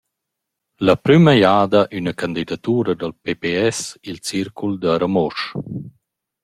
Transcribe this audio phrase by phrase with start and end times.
[0.89, 3.77] La prüma jada üna candidatura dal pps
[4.09, 5.45] i’l circul da Ramosch.